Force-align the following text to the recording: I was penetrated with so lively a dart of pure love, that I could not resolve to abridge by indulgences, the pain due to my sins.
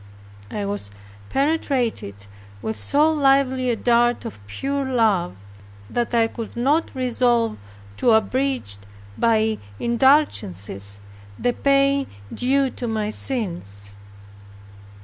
I 0.49 0.65
was 0.65 0.89
penetrated 1.29 2.25
with 2.63 2.75
so 2.75 3.13
lively 3.13 3.69
a 3.69 3.75
dart 3.75 4.25
of 4.25 4.39
pure 4.47 4.83
love, 4.83 5.35
that 5.91 6.15
I 6.15 6.25
could 6.25 6.57
not 6.57 6.95
resolve 6.95 7.59
to 7.97 8.09
abridge 8.09 8.77
by 9.15 9.59
indulgences, 9.79 11.01
the 11.37 11.53
pain 11.53 12.07
due 12.33 12.71
to 12.71 12.87
my 12.87 13.09
sins. 13.11 13.93